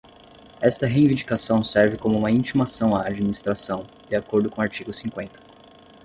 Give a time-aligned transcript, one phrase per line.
[0.63, 5.39] Esta reivindicação serve como uma intimação à administração, de acordo com o artigo cinquenta.